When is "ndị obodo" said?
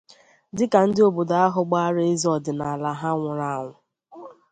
0.87-1.35